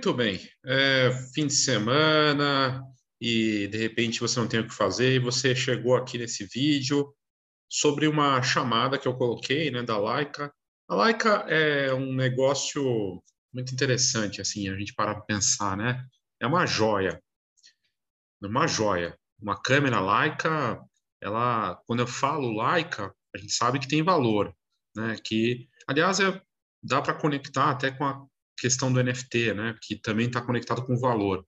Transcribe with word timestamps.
Muito 0.00 0.14
bem. 0.14 0.40
É, 0.64 1.10
fim 1.34 1.46
de 1.46 1.52
semana 1.52 2.82
e 3.20 3.66
de 3.66 3.76
repente 3.76 4.18
você 4.18 4.40
não 4.40 4.48
tem 4.48 4.60
o 4.60 4.66
que 4.66 4.72
fazer 4.72 5.16
e 5.16 5.18
você 5.18 5.54
chegou 5.54 5.94
aqui 5.94 6.16
nesse 6.16 6.46
vídeo 6.46 7.14
sobre 7.68 8.08
uma 8.08 8.40
chamada 8.42 8.98
que 8.98 9.06
eu 9.06 9.14
coloquei, 9.14 9.70
né, 9.70 9.82
da 9.82 9.98
Laika. 9.98 10.50
A 10.88 10.94
Laika 10.94 11.44
é 11.48 11.92
um 11.92 12.14
negócio 12.14 13.22
muito 13.52 13.74
interessante, 13.74 14.40
assim, 14.40 14.70
a 14.70 14.74
gente 14.74 14.94
para 14.94 15.20
pensar, 15.20 15.76
né? 15.76 16.02
É 16.40 16.46
uma 16.46 16.64
joia, 16.64 17.22
uma 18.42 18.66
joia. 18.66 19.14
Uma 19.38 19.60
câmera 19.60 20.00
Leica, 20.00 20.82
ela, 21.20 21.78
quando 21.84 22.00
eu 22.00 22.06
falo 22.06 22.58
Leica, 22.58 23.14
a 23.36 23.38
gente 23.38 23.52
sabe 23.52 23.78
que 23.78 23.86
tem 23.86 24.02
valor, 24.02 24.50
né? 24.96 25.18
Que, 25.22 25.68
aliás, 25.86 26.20
é, 26.20 26.40
dá 26.82 27.02
para 27.02 27.12
conectar 27.20 27.70
até 27.70 27.90
com 27.90 28.06
a 28.06 28.26
questão 28.60 28.92
do 28.92 29.02
NFT, 29.02 29.54
né? 29.54 29.74
Que 29.82 29.96
também 29.96 30.26
está 30.26 30.40
conectado 30.42 30.84
com 30.84 30.94
o 30.94 31.00
valor. 31.00 31.44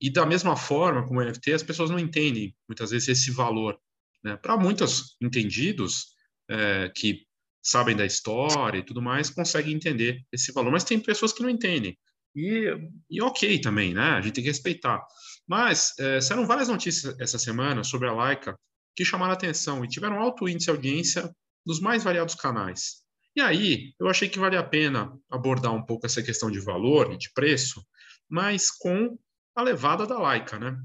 E 0.00 0.10
da 0.10 0.24
mesma 0.24 0.56
forma, 0.56 1.06
como 1.06 1.20
o 1.20 1.24
NFT, 1.24 1.52
as 1.52 1.62
pessoas 1.62 1.90
não 1.90 1.98
entendem 1.98 2.56
muitas 2.68 2.90
vezes 2.90 3.08
esse 3.08 3.30
valor. 3.30 3.78
Né? 4.24 4.36
Para 4.36 4.56
muitos 4.56 5.16
entendidos 5.20 6.14
é, 6.48 6.90
que 6.94 7.26
sabem 7.62 7.94
da 7.96 8.06
história 8.06 8.78
e 8.78 8.84
tudo 8.84 9.02
mais, 9.02 9.28
conseguem 9.28 9.74
entender 9.74 10.22
esse 10.32 10.52
valor. 10.52 10.70
Mas 10.70 10.84
tem 10.84 10.98
pessoas 10.98 11.32
que 11.32 11.42
não 11.42 11.50
entendem. 11.50 11.98
E, 12.34 12.72
e 13.10 13.20
ok 13.20 13.60
também, 13.60 13.92
né? 13.92 14.10
A 14.12 14.20
gente 14.20 14.34
tem 14.34 14.44
que 14.44 14.50
respeitar. 14.50 15.04
Mas 15.46 15.92
é, 15.98 16.20
saíram 16.20 16.46
várias 16.46 16.68
notícias 16.68 17.18
essa 17.18 17.38
semana 17.38 17.82
sobre 17.82 18.08
a 18.08 18.12
Laika 18.12 18.58
que 18.94 19.04
chamaram 19.04 19.32
atenção 19.32 19.84
e 19.84 19.88
tiveram 19.88 20.20
alto 20.20 20.48
índice 20.48 20.66
de 20.66 20.70
audiência 20.70 21.34
nos 21.66 21.80
mais 21.80 22.04
variados 22.04 22.34
canais. 22.34 23.02
E 23.38 23.40
aí, 23.40 23.94
eu 24.00 24.08
achei 24.08 24.28
que 24.28 24.36
vale 24.36 24.56
a 24.56 24.64
pena 24.64 25.16
abordar 25.30 25.72
um 25.72 25.86
pouco 25.86 26.04
essa 26.04 26.20
questão 26.20 26.50
de 26.50 26.58
valor 26.58 27.12
e 27.12 27.16
de 27.16 27.32
preço, 27.32 27.80
mas 28.28 28.68
com 28.68 29.16
a 29.54 29.62
levada 29.62 30.04
da 30.04 30.18
Laika, 30.18 30.58
né? 30.58 30.76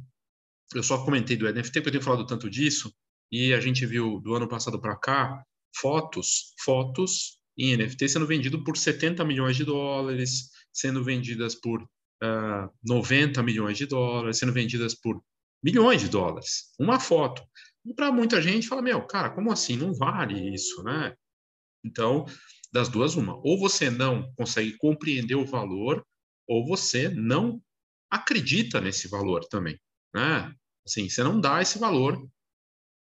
Eu 0.71 0.83
só 0.83 1.03
comentei 1.03 1.35
do 1.35 1.51
NFT 1.51 1.81
porque 1.81 1.87
eu 1.87 1.91
tenho 1.93 2.03
falado 2.03 2.27
tanto 2.27 2.47
disso, 2.47 2.93
e 3.31 3.55
a 3.55 3.59
gente 3.59 3.87
viu 3.87 4.19
do 4.19 4.35
ano 4.35 4.47
passado 4.47 4.79
para 4.79 4.95
cá 4.95 5.43
fotos, 5.75 6.53
fotos 6.63 7.39
em 7.57 7.75
NFT 7.75 8.07
sendo 8.07 8.27
vendido 8.27 8.63
por 8.63 8.77
70 8.77 9.25
milhões 9.25 9.57
de 9.57 9.65
dólares, 9.65 10.51
sendo 10.71 11.03
vendidas 11.03 11.55
por 11.55 11.81
uh, 11.81 11.87
ah, 12.21 12.69
90 12.83 13.41
milhões 13.41 13.79
de 13.79 13.87
dólares, 13.87 14.37
sendo 14.37 14.53
vendidas 14.53 14.93
por 14.93 15.19
milhões 15.63 16.01
de 16.01 16.07
dólares. 16.07 16.71
Uma 16.79 16.99
foto. 16.99 17.41
E 17.83 17.95
para 17.95 18.11
muita 18.11 18.39
gente 18.39 18.67
fala, 18.67 18.83
meu, 18.83 19.01
cara, 19.07 19.31
como 19.31 19.51
assim? 19.51 19.75
Não 19.75 19.91
vale 19.91 20.53
isso, 20.53 20.83
né? 20.83 21.15
Então, 21.83 22.25
das 22.71 22.89
duas, 22.89 23.15
uma. 23.15 23.35
Ou 23.37 23.59
você 23.59 23.89
não 23.89 24.33
consegue 24.35 24.77
compreender 24.77 25.35
o 25.35 25.45
valor, 25.45 26.05
ou 26.47 26.65
você 26.65 27.09
não 27.09 27.61
acredita 28.09 28.79
nesse 28.79 29.07
valor 29.07 29.45
também, 29.45 29.79
né? 30.13 30.53
Assim, 30.85 31.09
você 31.09 31.23
não 31.23 31.39
dá 31.39 31.61
esse 31.61 31.79
valor 31.79 32.21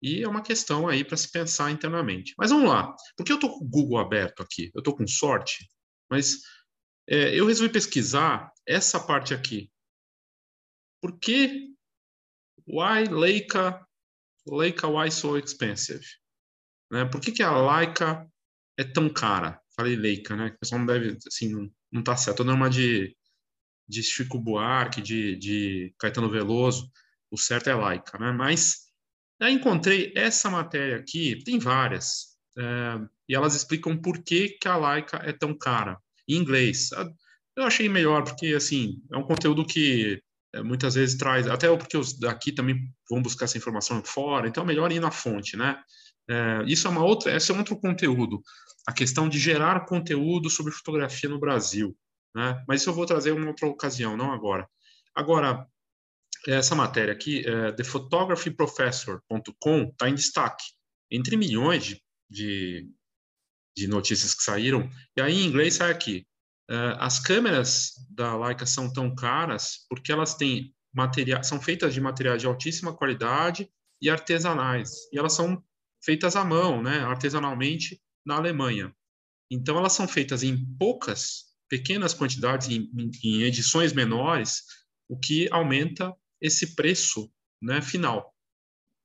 e 0.01 0.21
é 0.21 0.27
uma 0.27 0.43
questão 0.43 0.87
aí 0.87 1.03
para 1.03 1.15
se 1.15 1.31
pensar 1.31 1.71
internamente. 1.71 2.33
Mas 2.37 2.51
vamos 2.51 2.69
lá. 2.69 2.93
Por 3.15 3.25
que 3.25 3.31
eu 3.31 3.37
estou 3.37 3.57
com 3.57 3.63
o 3.63 3.67
Google 3.67 3.97
aberto 3.97 4.43
aqui? 4.43 4.69
Eu 4.75 4.79
estou 4.79 4.95
com 4.95 5.07
sorte, 5.07 5.67
mas 6.09 6.41
é, 7.07 7.37
eu 7.37 7.45
resolvi 7.47 7.71
pesquisar 7.71 8.51
essa 8.67 8.99
parte 8.99 9.33
aqui. 9.33 9.71
Por 11.01 11.17
que 11.19 11.73
why 12.67 13.05
Leica, 13.09 13.85
Leica 14.45 14.87
why 14.87 15.09
so 15.09 15.37
expensive? 15.37 16.05
Né? 16.91 17.05
Por 17.05 17.19
que, 17.19 17.31
que 17.31 17.43
a 17.43 17.51
Leica 17.51 18.29
é 18.77 18.83
tão 18.83 19.09
cara? 19.09 19.59
Falei 19.75 19.95
Leica, 19.95 20.35
né? 20.35 20.47
O 20.47 20.59
pessoal 20.59 20.79
não 20.79 20.85
deve, 20.85 21.17
assim, 21.27 21.49
não, 21.49 21.71
não 21.91 22.03
tá 22.03 22.15
certo. 22.15 22.41
Estou 22.41 22.45
dando 22.45 22.55
uma 22.55 22.69
de, 22.69 23.15
de 23.87 24.03
Chico 24.03 24.39
Buarque, 24.39 25.01
de, 25.01 25.35
de 25.35 25.93
Caetano 25.99 26.29
Veloso. 26.29 26.91
O 27.31 27.37
certo 27.37 27.69
é 27.69 27.75
Leica, 27.75 28.17
né? 28.19 28.31
Mas 28.31 28.83
Aí 29.43 29.53
encontrei 29.53 30.13
essa 30.15 30.49
matéria 30.49 30.95
aqui, 30.95 31.43
tem 31.43 31.59
várias, 31.59 32.37
é, 32.57 32.63
e 33.27 33.35
elas 33.35 33.55
explicam 33.55 33.97
por 33.97 34.23
que, 34.23 34.49
que 34.49 34.69
a 34.69 34.77
Laika 34.77 35.17
é 35.17 35.33
tão 35.33 35.53
cara, 35.53 35.99
em 36.27 36.35
inglês. 36.35 36.91
Eu 37.55 37.63
achei 37.63 37.89
melhor, 37.89 38.23
porque, 38.23 38.47
assim, 38.47 39.01
é 39.11 39.17
um 39.17 39.23
conteúdo 39.23 39.65
que 39.65 40.21
é, 40.53 40.63
muitas 40.63 40.95
vezes 40.95 41.17
traz, 41.17 41.45
até 41.45 41.67
porque 41.75 41.97
os 41.97 42.17
daqui 42.17 42.53
também 42.53 42.89
vão 43.09 43.21
buscar 43.21 43.43
essa 43.43 43.57
informação 43.57 44.01
fora, 44.03 44.47
então 44.47 44.63
é 44.63 44.67
melhor 44.67 44.91
ir 44.93 45.01
na 45.01 45.11
fonte, 45.11 45.57
né? 45.57 45.77
É, 46.29 46.63
isso 46.65 46.87
é 46.87 46.89
uma 46.89 47.03
outra, 47.03 47.35
esse 47.35 47.51
é 47.51 47.55
outro 47.55 47.77
conteúdo, 47.77 48.41
a 48.87 48.93
questão 48.93 49.27
de 49.27 49.39
gerar 49.39 49.85
conteúdo 49.85 50.49
sobre 50.49 50.71
fotografia 50.71 51.29
no 51.29 51.39
Brasil, 51.39 51.97
né? 52.35 52.63
Mas 52.67 52.81
isso 52.81 52.89
eu 52.89 52.93
vou 52.93 53.05
trazer 53.05 53.31
em 53.31 53.37
uma 53.37 53.47
outra 53.47 53.67
ocasião, 53.67 54.17
não 54.17 54.31
agora. 54.31 54.67
Agora, 55.15 55.67
essa 56.47 56.75
matéria 56.75 57.13
aqui, 57.13 57.47
é, 57.47 57.71
thephotographyprofessor.com, 57.73 59.83
está 59.83 60.09
em 60.09 60.15
destaque, 60.15 60.63
entre 61.11 61.37
milhões 61.37 61.85
de, 61.85 62.01
de, 62.29 62.89
de, 63.75 63.87
notícias 63.87 64.33
que 64.33 64.43
saíram. 64.43 64.89
E 65.15 65.21
aí, 65.21 65.33
em 65.33 65.45
inglês, 65.45 65.75
sai 65.75 65.91
aqui. 65.91 66.27
É, 66.69 66.95
as 66.99 67.19
câmeras 67.19 67.93
da 68.09 68.37
Leica 68.37 68.65
são 68.65 68.91
tão 68.91 69.13
caras 69.13 69.85
porque 69.89 70.11
elas 70.11 70.33
têm 70.35 70.73
material, 70.93 71.43
são 71.43 71.61
feitas 71.61 71.93
de 71.93 72.01
materiais 72.01 72.41
de 72.41 72.47
altíssima 72.47 72.95
qualidade 72.95 73.69
e 74.01 74.09
artesanais. 74.09 74.91
E 75.11 75.19
elas 75.19 75.33
são 75.33 75.63
feitas 76.03 76.35
à 76.35 76.43
mão, 76.43 76.81
né, 76.81 76.99
artesanalmente, 76.99 78.01
na 78.25 78.35
Alemanha. 78.35 78.93
Então, 79.51 79.77
elas 79.77 79.93
são 79.93 80.07
feitas 80.07 80.43
em 80.43 80.65
poucas, 80.77 81.45
pequenas 81.69 82.13
quantidades, 82.13 82.67
em, 82.69 82.89
em 83.23 83.43
edições 83.43 83.93
menores, 83.93 84.63
o 85.09 85.17
que 85.17 85.47
aumenta 85.51 86.13
esse 86.41 86.75
preço 86.75 87.31
né, 87.61 87.81
final. 87.81 88.33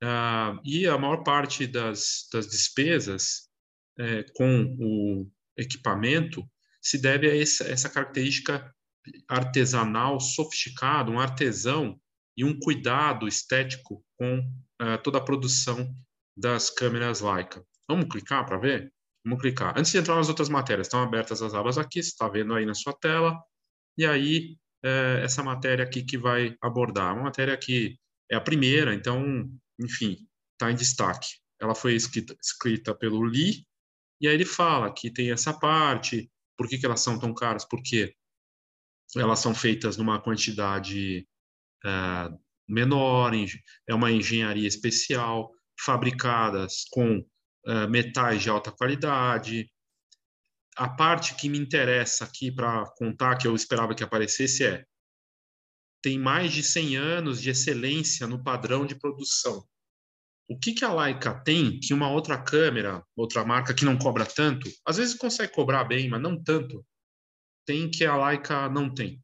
Ah, 0.02 0.58
e 0.64 0.86
a 0.86 0.96
maior 0.96 1.22
parte 1.22 1.66
das, 1.66 2.28
das 2.32 2.46
despesas 2.46 3.48
é, 3.98 4.22
com 4.34 4.76
o 4.78 5.30
equipamento 5.56 6.48
se 6.80 6.98
deve 6.98 7.28
a 7.28 7.36
essa, 7.36 7.64
essa 7.64 7.90
característica 7.90 8.72
artesanal 9.28 10.20
sofisticada, 10.20 11.10
um 11.10 11.18
artesão 11.18 12.00
e 12.36 12.44
um 12.44 12.58
cuidado 12.58 13.26
estético 13.26 14.04
com 14.16 14.38
uh, 14.38 15.02
toda 15.02 15.18
a 15.18 15.24
produção 15.24 15.92
das 16.38 16.70
câmeras 16.70 17.20
Leica. 17.20 17.64
Vamos 17.88 18.06
clicar 18.08 18.46
para 18.46 18.58
ver? 18.58 18.92
Vamos 19.24 19.42
clicar. 19.42 19.76
Antes 19.76 19.90
de 19.90 19.98
entrar 19.98 20.14
nas 20.14 20.28
outras 20.28 20.48
matérias, 20.48 20.86
estão 20.86 21.02
abertas 21.02 21.42
as 21.42 21.52
abas 21.52 21.76
aqui, 21.76 22.02
você 22.02 22.10
está 22.10 22.28
vendo 22.28 22.54
aí 22.54 22.64
na 22.64 22.74
sua 22.74 22.92
tela. 22.92 23.36
E 23.96 24.06
aí, 24.06 24.56
é, 24.82 25.20
essa 25.24 25.42
matéria 25.42 25.84
aqui 25.84 26.04
que 26.04 26.16
vai 26.16 26.56
abordar. 26.62 27.14
Uma 27.14 27.24
matéria 27.24 27.56
que 27.56 27.98
é 28.30 28.36
a 28.36 28.40
primeira, 28.40 28.94
então, 28.94 29.50
enfim, 29.80 30.16
está 30.52 30.70
em 30.70 30.76
destaque. 30.76 31.28
Ela 31.60 31.74
foi 31.74 31.94
escrita, 31.94 32.36
escrita, 32.40 32.94
pelo 32.94 33.22
Lee, 33.24 33.66
e 34.20 34.28
aí 34.28 34.34
ele 34.34 34.44
fala 34.44 34.92
que 34.92 35.10
tem 35.10 35.32
essa 35.32 35.52
parte, 35.52 36.30
por 36.56 36.68
que, 36.68 36.78
que 36.78 36.86
elas 36.86 37.00
são 37.00 37.18
tão 37.18 37.34
caras? 37.34 37.64
Porque 37.64 38.14
elas 39.16 39.40
são 39.40 39.54
feitas 39.54 39.96
numa 39.96 40.20
quantidade 40.20 41.26
é, 41.84 42.30
menor, 42.68 43.32
é 43.88 43.94
uma 43.94 44.12
engenharia 44.12 44.68
especial, 44.68 45.52
fabricadas 45.80 46.84
com 46.90 47.24
é, 47.66 47.86
metais 47.86 48.42
de 48.42 48.50
alta 48.50 48.72
qualidade, 48.72 49.70
a 50.76 50.88
parte 50.88 51.34
que 51.34 51.48
me 51.48 51.58
interessa 51.58 52.24
aqui 52.24 52.52
para 52.52 52.84
contar, 52.96 53.36
que 53.36 53.46
eu 53.46 53.54
esperava 53.54 53.94
que 53.94 54.04
aparecesse, 54.04 54.64
é 54.64 54.84
tem 56.00 56.18
mais 56.18 56.52
de 56.52 56.62
100 56.62 56.96
anos 56.96 57.42
de 57.42 57.50
excelência 57.50 58.26
no 58.26 58.42
padrão 58.42 58.86
de 58.86 58.94
produção. 58.94 59.66
O 60.48 60.58
que, 60.58 60.72
que 60.72 60.84
a 60.84 60.94
Leica 60.94 61.34
tem 61.42 61.78
que 61.80 61.92
uma 61.92 62.10
outra 62.10 62.40
câmera, 62.40 63.04
outra 63.16 63.44
marca 63.44 63.74
que 63.74 63.84
não 63.84 63.98
cobra 63.98 64.24
tanto, 64.24 64.70
às 64.86 64.96
vezes 64.96 65.14
consegue 65.14 65.52
cobrar 65.52 65.84
bem, 65.84 66.08
mas 66.08 66.22
não 66.22 66.42
tanto, 66.42 66.86
tem 67.66 67.90
que 67.90 68.06
a 68.06 68.16
Leica 68.28 68.68
não 68.68 68.92
tem. 68.92 69.22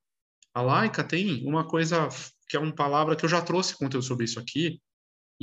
A 0.52 0.60
Leica 0.60 1.02
tem 1.02 1.46
uma 1.46 1.66
coisa 1.66 2.08
que 2.48 2.56
é 2.56 2.60
uma 2.60 2.74
palavra 2.74 3.16
que 3.16 3.24
eu 3.24 3.28
já 3.28 3.40
trouxe 3.40 3.78
conteúdo 3.78 4.04
sobre 4.04 4.24
isso 4.24 4.38
aqui, 4.38 4.82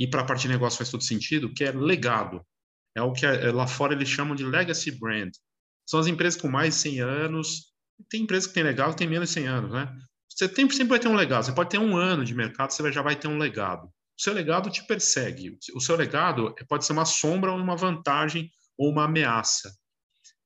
e 0.02 0.06
para 0.08 0.22
a 0.22 0.24
parte 0.24 0.42
de 0.42 0.48
negócio 0.48 0.78
faz 0.78 0.90
todo 0.90 1.04
sentido, 1.04 1.54
que 1.54 1.62
é 1.62 1.70
legado. 1.70 2.44
É 2.92 3.00
o 3.00 3.12
que 3.12 3.24
é, 3.24 3.52
lá 3.52 3.68
fora 3.68 3.94
eles 3.94 4.08
chamam 4.08 4.34
de 4.34 4.44
legacy 4.44 4.90
brand. 4.90 5.30
São 5.88 6.00
as 6.00 6.08
empresas 6.08 6.40
com 6.40 6.48
mais 6.48 6.74
de 6.74 6.80
100 6.80 7.00
anos. 7.00 7.72
Tem 8.10 8.22
empresas 8.22 8.48
que 8.48 8.54
tem 8.54 8.64
legado, 8.64 8.96
tem 8.96 9.06
menos 9.06 9.28
de 9.28 9.34
100 9.34 9.46
anos, 9.46 9.70
né? 9.70 9.96
Você 10.28 10.48
tem, 10.48 10.68
sempre 10.70 10.88
vai 10.88 10.98
ter 10.98 11.06
um 11.06 11.14
legado. 11.14 11.44
Você 11.44 11.52
pode 11.52 11.70
ter 11.70 11.78
um 11.78 11.96
ano 11.96 12.24
de 12.24 12.34
mercado, 12.34 12.72
você 12.72 12.90
já 12.90 13.00
vai 13.00 13.14
ter 13.14 13.28
um 13.28 13.38
legado. 13.38 13.86
O 13.86 14.22
seu 14.22 14.32
legado 14.32 14.70
te 14.70 14.84
persegue. 14.84 15.56
O 15.72 15.80
seu 15.80 15.94
legado 15.94 16.52
pode 16.68 16.84
ser 16.84 16.94
uma 16.94 17.04
sombra 17.04 17.52
ou 17.52 17.58
uma 17.58 17.76
vantagem 17.76 18.50
ou 18.76 18.90
uma 18.90 19.04
ameaça. 19.04 19.72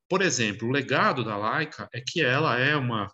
Por 0.06 0.20
exemplo, 0.20 0.68
o 0.68 0.70
legado 0.70 1.24
da 1.24 1.56
Leica 1.56 1.88
é 1.94 2.02
que 2.06 2.20
ela 2.20 2.58
é 2.58 2.76
uma 2.76 3.10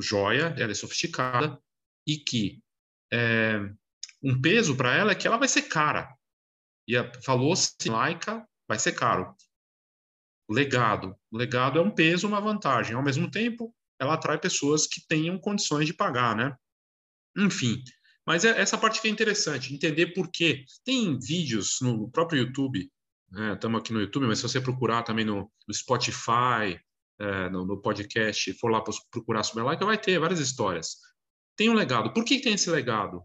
joia, 0.00 0.54
ela 0.56 0.70
é 0.70 0.74
sofisticada 0.74 1.58
e 2.06 2.16
que 2.16 2.60
é, 3.12 3.58
um 4.22 4.40
peso 4.40 4.76
para 4.76 4.94
ela 4.94 5.12
é 5.12 5.14
que 5.14 5.26
ela 5.26 5.36
vai 5.36 5.48
ser 5.48 5.62
cara. 5.62 6.14
E 6.88 6.94
falou-se 7.22 7.74
Leica 7.88 8.46
vai 8.68 8.78
ser 8.78 8.92
caro 8.92 9.34
legado. 10.50 11.16
Legado 11.32 11.78
é 11.78 11.82
um 11.82 11.90
peso, 11.90 12.26
uma 12.26 12.40
vantagem. 12.40 12.96
Ao 12.96 13.02
mesmo 13.02 13.30
tempo, 13.30 13.72
ela 13.98 14.14
atrai 14.14 14.38
pessoas 14.38 14.86
que 14.86 15.06
tenham 15.06 15.38
condições 15.38 15.86
de 15.86 15.94
pagar, 15.94 16.34
né? 16.34 16.54
Enfim, 17.36 17.82
mas 18.26 18.44
é 18.44 18.60
essa 18.60 18.76
parte 18.76 19.00
que 19.00 19.06
é 19.06 19.10
interessante, 19.10 19.72
entender 19.72 20.08
por 20.08 20.28
quê. 20.30 20.64
Tem 20.84 21.16
vídeos 21.18 21.78
no 21.80 22.10
próprio 22.10 22.42
YouTube, 22.42 22.90
estamos 23.54 23.76
né? 23.76 23.78
aqui 23.78 23.92
no 23.92 24.00
YouTube, 24.00 24.26
mas 24.26 24.38
se 24.38 24.42
você 24.42 24.60
procurar 24.60 25.04
também 25.04 25.24
no, 25.24 25.50
no 25.68 25.74
Spotify, 25.74 26.80
é, 27.20 27.48
no, 27.50 27.64
no, 27.64 27.80
podcast, 27.80 28.52
for 28.54 28.70
lá 28.70 28.82
procurar 29.12 29.44
sobre 29.44 29.62
a 29.62 29.66
Leica, 29.66 29.86
vai 29.86 29.98
ter 29.98 30.18
várias 30.18 30.40
histórias. 30.40 30.96
Tem 31.56 31.68
um 31.68 31.74
legado. 31.74 32.12
Por 32.12 32.24
que 32.24 32.40
tem 32.40 32.54
esse 32.54 32.70
legado? 32.70 33.22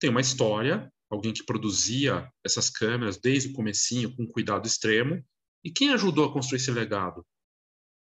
Tem 0.00 0.10
uma 0.10 0.20
história, 0.20 0.92
alguém 1.10 1.32
que 1.32 1.44
produzia 1.44 2.30
essas 2.44 2.70
câmeras 2.70 3.16
desde 3.18 3.50
o 3.50 3.52
comecinho 3.52 4.14
com 4.14 4.26
cuidado 4.26 4.66
extremo. 4.66 5.24
E 5.64 5.70
quem 5.70 5.90
ajudou 5.90 6.26
a 6.26 6.32
construir 6.32 6.60
esse 6.60 6.70
legado? 6.70 7.26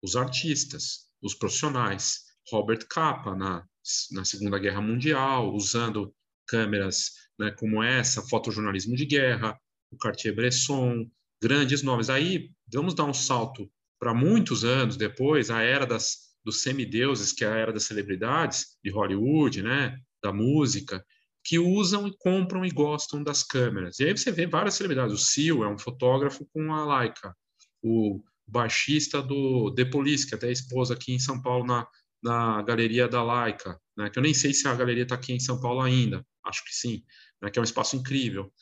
Os 0.02 0.16
artistas, 0.16 1.10
os 1.22 1.34
profissionais. 1.34 2.28
Robert 2.50 2.86
Capa, 2.88 3.34
na, 3.34 3.64
na 4.10 4.24
Segunda 4.24 4.58
Guerra 4.58 4.80
Mundial, 4.80 5.54
usando 5.54 6.14
câmeras 6.46 7.12
né, 7.38 7.50
como 7.52 7.82
essa, 7.82 8.26
fotojornalismo 8.28 8.96
de 8.96 9.06
guerra, 9.06 9.58
o 9.90 9.96
Cartier-Bresson, 9.96 11.08
grandes 11.40 11.82
nomes. 11.82 12.10
Aí, 12.10 12.50
vamos 12.72 12.94
dar 12.94 13.04
um 13.04 13.14
salto 13.14 13.70
para 13.98 14.12
muitos 14.14 14.64
anos 14.64 14.96
depois, 14.96 15.50
a 15.50 15.62
era 15.62 15.86
das, 15.86 16.34
dos 16.44 16.62
semideuses, 16.62 17.32
que 17.32 17.44
é 17.44 17.48
a 17.48 17.56
era 17.56 17.72
das 17.72 17.84
celebridades 17.84 18.78
de 18.82 18.90
Hollywood, 18.90 19.62
né, 19.62 19.98
da 20.22 20.32
música, 20.32 21.04
que 21.44 21.58
usam 21.58 22.06
e 22.06 22.16
compram 22.18 22.64
e 22.64 22.70
gostam 22.70 23.22
das 23.22 23.42
câmeras. 23.42 23.98
E 23.98 24.04
aí 24.04 24.16
você 24.16 24.30
vê 24.30 24.46
várias 24.46 24.74
celebridades. 24.74 25.14
O 25.14 25.18
Seal 25.18 25.64
é 25.64 25.68
um 25.68 25.78
fotógrafo 25.78 26.46
com 26.52 26.72
a 26.72 26.98
Leica. 26.98 27.34
O 27.82 28.22
baixista 28.46 29.22
do 29.22 29.72
The 29.74 29.86
Police, 29.86 30.26
que 30.26 30.34
até 30.34 30.48
é 30.48 30.52
esposa 30.52 30.94
aqui 30.94 31.12
em 31.12 31.18
São 31.18 31.40
Paulo 31.40 31.64
na, 31.64 31.86
na 32.22 32.62
galeria 32.62 33.08
da 33.08 33.22
Leica, 33.22 33.80
né? 33.96 34.10
que 34.10 34.18
eu 34.18 34.22
nem 34.22 34.34
sei 34.34 34.52
se 34.52 34.66
a 34.68 34.74
galeria 34.74 35.04
está 35.04 35.14
aqui 35.14 35.32
em 35.32 35.40
São 35.40 35.60
Paulo 35.60 35.80
ainda, 35.80 36.24
acho 36.44 36.64
que 36.64 36.74
sim, 36.74 37.02
né? 37.40 37.50
que 37.50 37.58
é 37.58 37.62
um 37.62 37.64
espaço 37.64 37.96
incrível. 37.96 38.52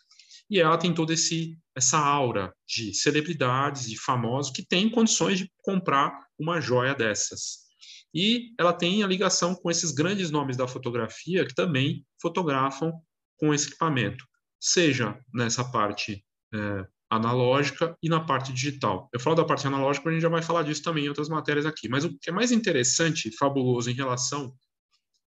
E 0.51 0.61
ela 0.61 0.79
tem 0.79 0.95
toda 0.95 1.13
esse, 1.13 1.59
essa 1.75 1.99
aura 1.99 2.55
de 2.67 2.95
celebridades, 2.95 3.89
de 3.89 3.99
famosos, 3.99 4.53
que 4.53 4.65
têm 4.65 4.89
condições 4.89 5.39
de 5.39 5.51
comprar 5.59 6.27
uma 6.39 6.61
joia 6.61 6.95
dessas. 6.95 7.68
E 8.15 8.55
ela 8.59 8.73
tem 8.73 9.03
a 9.03 9.07
ligação 9.07 9.55
com 9.55 9.71
esses 9.71 9.91
grandes 9.91 10.31
nomes 10.31 10.57
da 10.57 10.67
fotografia 10.67 11.45
que 11.45 11.55
também 11.55 12.05
fotografam 12.21 12.93
com 13.39 13.53
esse 13.53 13.69
equipamento, 13.69 14.25
seja 14.61 15.19
nessa 15.33 15.65
parte 15.65 16.25
é, 16.53 16.87
analógica 17.11 17.97
e 18.03 18.09
na 18.09 18.21
parte 18.21 18.53
digital. 18.53 19.09
Eu 19.13 19.21
falo 19.21 19.37
da 19.37 19.45
parte 19.45 19.67
analógica, 19.67 20.09
a 20.09 20.13
gente 20.13 20.23
já 20.23 20.29
vai 20.29 20.43
falar 20.43 20.63
disso 20.63 20.83
também 20.83 21.05
em 21.05 21.09
outras 21.09 21.29
matérias 21.29 21.67
aqui. 21.67 21.89
Mas 21.89 22.05
o 22.05 22.19
que 22.19 22.31
é 22.31 22.33
mais 22.33 22.51
interessante 22.53 23.31
fabuloso 23.37 23.91
em 23.91 23.95
relação 23.95 24.55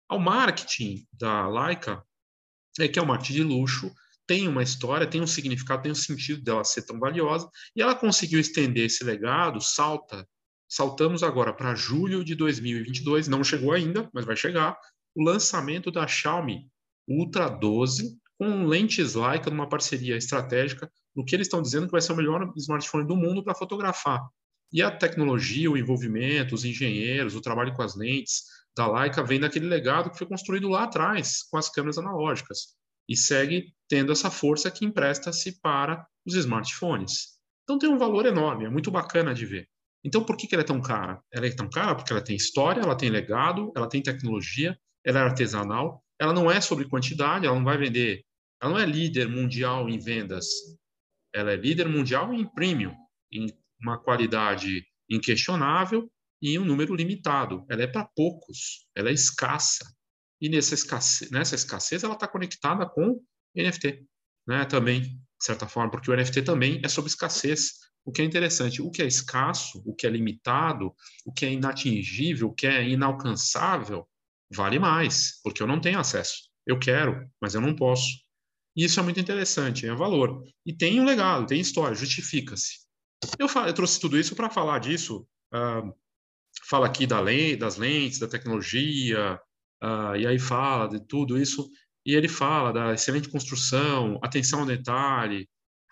ao 0.08 0.20
marketing 0.20 1.08
da 1.12 1.48
Leica 1.48 2.04
é 2.80 2.88
que 2.88 3.00
é 3.00 3.02
um 3.02 3.06
marketing 3.06 3.34
de 3.34 3.44
luxo, 3.44 3.92
tem 4.26 4.48
uma 4.48 4.64
história, 4.64 5.08
tem 5.08 5.22
um 5.22 5.28
significado, 5.28 5.84
tem 5.84 5.92
um 5.92 5.96
sentido 5.96 6.42
dela 6.42 6.64
ser 6.64 6.84
tão 6.84 7.00
valiosa, 7.00 7.50
e 7.76 7.82
ela 7.82 7.96
conseguiu 7.96 8.40
estender 8.40 8.86
esse 8.86 9.04
legado, 9.04 9.60
salta 9.60 10.28
Saltamos 10.76 11.22
agora 11.22 11.54
para 11.54 11.76
julho 11.76 12.24
de 12.24 12.34
2022, 12.34 13.28
não 13.28 13.44
chegou 13.44 13.74
ainda, 13.74 14.10
mas 14.12 14.26
vai 14.26 14.36
chegar, 14.36 14.76
o 15.16 15.24
lançamento 15.24 15.92
da 15.92 16.08
Xiaomi 16.08 16.68
Ultra 17.08 17.48
12 17.48 18.18
com 18.40 18.66
lentes 18.66 19.14
Leica 19.14 19.52
numa 19.52 19.70
parceria 19.70 20.18
estratégica, 20.18 20.92
no 21.16 21.24
que 21.24 21.36
eles 21.36 21.46
estão 21.46 21.62
dizendo 21.62 21.86
que 21.86 21.92
vai 21.92 22.02
ser 22.02 22.14
o 22.14 22.16
melhor 22.16 22.52
smartphone 22.58 23.06
do 23.06 23.16
mundo 23.16 23.44
para 23.44 23.54
fotografar. 23.54 24.20
E 24.72 24.82
a 24.82 24.90
tecnologia, 24.90 25.70
o 25.70 25.78
envolvimento, 25.78 26.56
os 26.56 26.66
engenheiros, 26.66 27.36
o 27.36 27.42
trabalho 27.42 27.76
com 27.76 27.84
as 27.84 27.96
lentes 27.96 28.42
da 28.76 28.92
Leica 28.92 29.24
vem 29.24 29.40
daquele 29.40 29.68
legado 29.68 30.10
que 30.10 30.18
foi 30.18 30.26
construído 30.26 30.70
lá 30.70 30.86
atrás 30.86 31.44
com 31.52 31.58
as 31.58 31.70
câmeras 31.70 32.00
analógicas 32.00 32.70
e 33.08 33.16
segue 33.16 33.72
tendo 33.88 34.12
essa 34.12 34.32
força 34.32 34.72
que 34.72 34.86
empresta-se 34.86 35.62
para 35.62 36.04
os 36.26 36.34
smartphones. 36.34 37.38
Então 37.62 37.78
tem 37.78 37.92
um 37.92 38.00
valor 38.00 38.26
enorme, 38.26 38.66
é 38.66 38.70
muito 38.72 38.90
bacana 38.90 39.36
de 39.36 39.46
ver. 39.46 39.72
Então, 40.04 40.24
por 40.24 40.36
que, 40.36 40.48
que 40.48 40.56
ela 40.56 40.64
é 40.64 40.66
tão 40.66 40.82
cara? 40.82 41.22
Ela 41.32 41.48
é 41.48 41.52
tão 41.52 41.70
cara 41.70 41.96
porque 41.96 42.12
ela 42.12 42.22
tem 42.22 42.36
história, 42.36 42.82
ela 42.82 42.96
tem 42.96 43.10
legado, 43.10 43.72
ela 43.76 43.88
tem 43.88 44.02
tecnologia, 44.02 44.78
ela 45.06 45.20
é 45.20 45.24
artesanal, 45.24 46.04
ela 46.20 46.34
não 46.34 46.52
é 46.52 46.60
sobre 46.60 46.88
quantidade, 46.88 47.46
ela 47.46 47.56
não 47.56 47.64
vai 47.64 47.78
vender, 47.78 48.24
ela 48.62 48.72
não 48.72 48.80
é 48.80 48.86
líder 48.86 49.28
mundial 49.28 49.90
em 49.90 50.00
vendas, 50.00 50.46
ela 51.34 51.52
é 51.52 51.56
líder 51.56 51.88
mundial 51.88 52.34
em 52.34 52.46
premium, 52.46 52.96
em 53.32 53.48
uma 53.82 53.98
qualidade 53.98 54.86
inquestionável 55.10 56.10
e 56.42 56.58
um 56.60 56.66
número 56.66 56.96
limitado. 56.96 57.66
Ela 57.70 57.84
é 57.84 57.88
para 57.88 58.08
poucos, 58.16 58.86
ela 58.96 59.10
é 59.10 59.14
escassa. 59.14 59.86
E 60.42 60.50
nessa 60.50 60.74
escassez, 60.74 61.32
nessa 61.32 61.56
escassez 61.56 62.04
ela 62.04 62.14
está 62.14 62.28
conectada 62.28 62.86
com 62.86 63.22
NFT, 63.56 64.06
né? 64.48 64.66
Também, 64.66 65.02
de 65.02 65.20
certa 65.40 65.68
forma, 65.68 65.90
porque 65.90 66.12
o 66.12 66.16
NFT 66.16 66.42
também 66.42 66.82
é 66.84 66.90
sobre 66.90 67.10
escassez. 67.10 67.83
O 68.06 68.12
que 68.12 68.22
é 68.22 68.26
interessante, 68.26 68.82
o 68.82 68.92
que 68.92 69.02
é 69.02 69.06
escasso, 69.06 69.82
o 69.86 69.96
que 69.96 70.06
é 70.06 70.10
limitado, 70.10 70.94
o 71.26 71.32
que 71.32 71.46
é 71.46 71.52
inatingível, 71.52 72.50
o 72.50 72.54
que 72.54 72.68
é 72.68 72.88
inalcançável, 72.88 74.08
vale 74.52 74.78
mais, 74.78 75.40
porque 75.42 75.64
eu 75.64 75.68
não 75.68 75.80
tenho 75.80 76.00
acesso. 76.00 76.50
Eu 76.66 76.78
quero, 76.78 77.30
mas 77.42 77.56
eu 77.56 77.62
não 77.62 77.76
posso. 77.76 78.08
E 78.76 78.86
isso 78.86 79.00
é 79.00 79.04
muito 79.04 79.20
interessante, 79.20 79.88
é 79.88 79.94
valor. 79.94 80.44
E 80.66 80.74
tem 80.74 81.00
um 81.00 81.06
legado, 81.06 81.46
tem 81.46 81.60
história, 81.60 81.96
justifica-se. 81.96 82.84
Eu, 83.40 83.48
eu, 83.48 83.74
trouxe 83.74 84.00
tudo 84.00 84.18
isso 84.18 84.36
para 84.36 84.50
falar 84.50 84.80
disso. 84.80 85.28
Uh, 85.54 85.94
fala 86.68 86.88
aqui 86.88 87.06
da 87.06 87.20
lei, 87.20 87.56
das 87.56 87.78
lentes, 87.78 88.20
da 88.20 88.28
tecnologia, 88.28 89.40
uh, 89.84 90.16
e 90.16 90.28
aí 90.28 90.40
fala 90.40 90.88
de 90.88 91.00
tudo 91.06 91.38
isso. 91.38 91.70
E 92.06 92.16
ele 92.16 92.28
fala 92.28 92.74
da 92.74 92.94
excelente 92.94 93.30
construção, 93.30 94.20
atenção 94.22 94.62
ao 94.62 94.66
detalhe, 94.66 95.48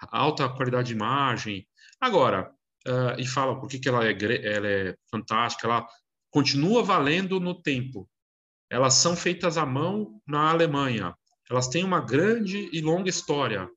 alta 0.10 0.50
qualidade 0.50 0.88
de 0.90 0.94
imagem, 0.94 1.66
Agora, 2.02 2.52
uh, 2.88 3.20
e 3.20 3.28
fala 3.28 3.60
por 3.60 3.70
que, 3.70 3.78
que 3.78 3.88
ela, 3.88 4.04
é, 4.06 4.12
ela 4.44 4.68
é 4.68 4.96
fantástica, 5.12 5.68
ela 5.68 5.88
continua 6.32 6.84
valendo 6.84 7.40
no 7.40 7.62
tempo. 7.62 8.10
Elas 8.72 8.96
são 8.96 9.16
feitas 9.16 9.58
à 9.58 9.66
mão 9.66 10.20
na 10.26 10.50
Alemanha. 10.50 11.16
Elas 11.50 11.68
têm 11.68 11.84
uma 11.84 12.02
grande 12.02 12.70
e 12.74 12.82
longa 12.82 13.10
história. 13.10 13.70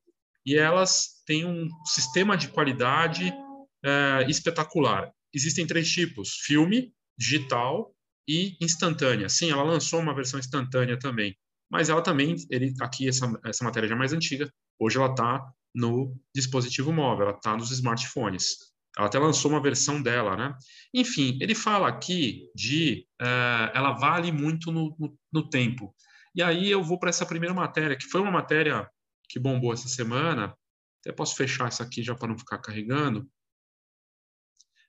E 0.45 0.55
elas 0.55 1.21
têm 1.25 1.45
um 1.45 1.67
sistema 1.85 2.35
de 2.35 2.47
qualidade 2.47 3.29
uh, 3.29 4.29
espetacular. 4.29 5.11
Existem 5.33 5.67
três 5.67 5.89
tipos: 5.91 6.37
filme, 6.45 6.93
digital 7.17 7.93
e 8.27 8.57
instantânea. 8.61 9.29
Sim, 9.29 9.51
ela 9.51 9.63
lançou 9.63 9.99
uma 9.99 10.15
versão 10.15 10.39
instantânea 10.39 10.97
também. 10.97 11.37
Mas 11.69 11.89
ela 11.89 12.01
também, 12.01 12.35
ele, 12.49 12.73
aqui 12.79 13.07
essa, 13.07 13.31
essa 13.43 13.63
matéria 13.63 13.89
já 13.89 13.95
é 13.95 13.97
mais 13.97 14.13
antiga, 14.13 14.51
hoje 14.79 14.97
ela 14.97 15.11
está 15.11 15.45
no 15.75 16.17
dispositivo 16.33 16.91
móvel, 16.91 17.27
ela 17.27 17.35
está 17.35 17.55
nos 17.55 17.69
smartphones. 17.69 18.73
Ela 18.97 19.07
até 19.07 19.19
lançou 19.19 19.51
uma 19.51 19.61
versão 19.61 20.01
dela, 20.01 20.37
né? 20.37 20.57
Enfim, 20.93 21.37
ele 21.41 21.53
fala 21.53 21.89
aqui 21.89 22.49
de 22.55 23.05
uh, 23.21 23.71
ela 23.73 23.91
vale 23.91 24.31
muito 24.31 24.71
no, 24.71 24.95
no, 24.97 25.19
no, 25.31 25.49
tempo. 25.49 25.93
E 26.33 26.41
aí 26.41 26.71
eu 26.71 26.81
vou 26.81 26.97
para 26.97 27.09
essa 27.09 27.25
primeira 27.25 27.53
matéria, 27.53 27.97
que 27.97 28.05
foi 28.05 28.21
uma 28.21 28.31
matéria 28.31 28.89
que 29.27 29.37
bombou 29.37 29.73
essa 29.73 29.89
semana. 29.89 30.55
Até 31.01 31.11
posso 31.11 31.35
fechar 31.35 31.67
isso 31.67 31.83
aqui 31.83 32.01
já 32.01 32.15
para 32.15 32.29
não 32.29 32.37
ficar 32.37 32.57
carregando. 32.59 33.29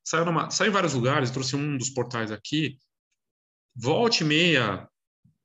Saiu, 0.05 0.25
numa, 0.25 0.51
saiu 0.51 0.71
em 0.71 0.73
vários 0.73 0.95
lugares, 0.95 1.33
trouxe 1.33 1.57
um 1.57 1.77
dos 1.77 1.91
portais 1.91 2.31
aqui. 2.31 2.79
Volte 3.75 4.23
e 4.23 4.27
meia, 4.27 4.89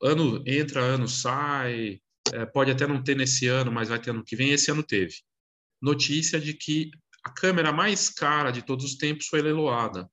ano 0.03 0.43
entra, 0.45 0.81
ano 0.81 1.07
sai. 1.07 2.00
É, 2.31 2.45
pode 2.45 2.69
até 2.69 2.86
não 2.86 3.03
ter 3.03 3.15
nesse 3.17 3.48
ano, 3.48 3.71
mas 3.71 3.89
vai 3.89 4.00
ter 4.00 4.12
ano 4.12 4.24
que 4.24 4.36
vem. 4.36 4.51
Esse 4.51 4.69
ano 4.69 4.83
teve 4.83 5.15
notícia 5.82 6.40
de 6.40 6.54
que 6.54 6.92
a 7.24 7.30
câmera 7.30 7.72
mais 7.72 8.10
cara 8.10 8.52
de 8.52 8.62
todos 8.62 8.86
os 8.86 8.96
tempos 8.96 9.28
foi 9.28 9.42
leiloada. 9.42 10.10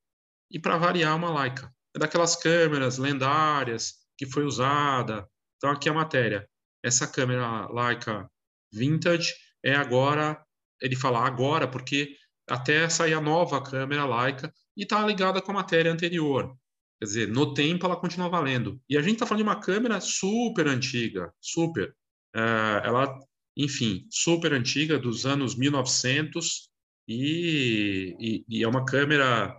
E 0.51 0.59
para 0.59 0.79
variar, 0.79 1.17
uma 1.17 1.43
Leica. 1.43 1.73
É 1.95 1.99
daquelas 1.99 2.37
câmeras 2.37 2.99
lendárias 2.99 3.95
que 4.17 4.27
foi 4.27 4.45
usada. 4.45 5.29
Então, 5.57 5.71
aqui 5.71 5.89
a 5.89 5.95
matéria. 5.95 6.49
Essa 6.83 7.07
câmera 7.07 7.69
Leica 7.71 8.31
Vintage 8.73 9.35
é 9.65 9.75
agora, 9.75 10.41
ele 10.81 10.97
fala 10.97 11.27
agora, 11.27 11.67
porque 11.67 12.15
até 12.49 12.89
sair 12.89 13.15
a 13.15 13.21
nova 13.21 13.63
câmera 13.63 14.05
Leica 14.05 14.53
e 14.77 14.83
está 14.83 15.05
ligada 15.05 15.43
com 15.43 15.51
a 15.51 15.57
matéria 15.57 15.93
anterior. 15.93 16.57
Quer 16.99 17.05
dizer, 17.05 17.29
no 17.29 17.55
tempo 17.55 17.87
ela 17.87 17.97
continua 17.97 18.29
valendo. 18.29 18.81
E 18.89 18.97
a 18.97 19.03
gente 19.03 19.15
está 19.15 19.27
falando 19.27 19.45
de 19.45 19.49
uma 19.49 19.61
câmera 19.61 20.01
super 20.01 20.67
antiga, 20.67 21.33
super. 21.41 21.95
É, 22.35 22.83
ela 22.85 23.19
enfim, 23.59 24.07
super 24.09 24.53
antiga, 24.53 24.97
dos 24.97 25.27
anos 25.27 25.57
1900, 25.57 26.71
e, 27.09 28.15
e, 28.21 28.45
e 28.49 28.62
é 28.62 28.69
uma 28.69 28.85
câmera 28.85 29.53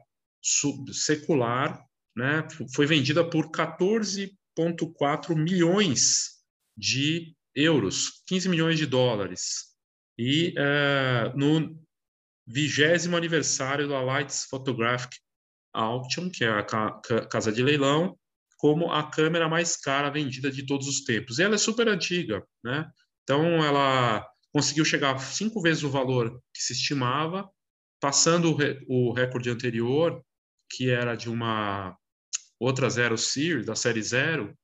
secular, 0.93 1.83
né? 2.15 2.47
foi 2.73 2.85
vendida 2.85 3.29
por 3.29 3.51
14,4 3.51 5.35
milhões 5.35 6.39
de 6.77 7.35
euros, 7.53 8.23
15 8.25 8.47
milhões 8.47 8.77
de 8.77 8.85
dólares. 8.85 9.75
E 10.17 10.53
uh, 10.57 11.37
no 11.37 11.77
vigésimo 12.47 13.17
aniversário 13.17 13.89
da 13.89 14.01
Lights 14.01 14.45
Photographic 14.45 15.17
Auction, 15.73 16.29
que 16.29 16.45
é 16.45 16.49
a 16.49 16.63
ca 16.63 17.01
casa 17.29 17.51
de 17.51 17.61
leilão, 17.61 18.17
como 18.57 18.91
a 18.91 19.09
câmera 19.09 19.47
mais 19.47 19.75
cara 19.77 20.09
vendida 20.09 20.51
de 20.51 20.65
todos 20.65 20.87
os 20.87 21.03
tempos. 21.03 21.39
E 21.39 21.43
ela 21.43 21.55
é 21.55 21.57
super 21.57 21.87
antiga, 21.87 22.43
né? 22.63 22.89
Então, 23.29 23.63
ela 23.63 24.27
conseguiu 24.51 24.83
chegar 24.83 25.15
cinco 25.19 25.61
vezes 25.61 25.83
o 25.83 25.89
valor 25.91 26.41
que 26.51 26.63
se 26.63 26.73
estimava, 26.73 27.47
passando 28.01 28.57
o, 28.87 29.09
o 29.09 29.13
recorde 29.13 29.51
anterior, 29.51 30.19
que 30.67 30.89
era 30.89 31.13
de 31.13 31.29
uma 31.29 31.95
outra 32.59 32.89
Zero 32.89 33.19
Series, 33.19 33.67
da 33.67 33.75
série 33.75 34.01
Zero, 34.01 34.57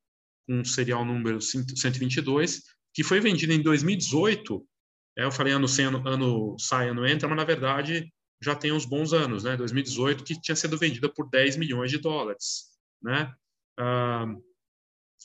com 0.48 0.62
um 0.62 0.66
serial 0.66 1.06
número 1.06 1.40
122, 1.40 2.64
que 2.92 3.04
foi 3.04 3.20
vendida 3.20 3.54
em 3.54 3.62
2018. 3.62 4.68
É, 5.16 5.26
eu 5.26 5.32
falei 5.32 5.54
ano, 5.54 5.68
sem, 5.68 5.86
ano, 5.86 6.02
ano 6.08 6.56
sai, 6.58 6.90
ano 6.90 7.06
entra, 7.06 7.30
mas 7.30 7.38
na 7.38 7.46
verdade 7.46 8.12
já 8.42 8.56
tem 8.56 8.72
uns 8.72 8.86
bons 8.86 9.14
anos, 9.14 9.44
né? 9.44 9.56
2018, 9.56 10.24
que 10.24 10.42
tinha 10.42 10.56
sido 10.56 10.76
vendida 10.76 11.08
por 11.08 11.30
10 11.30 11.56
milhões 11.56 11.92
de 11.92 12.00
dólares, 12.00 12.72
né? 13.00 13.32
Ah, 13.78 14.26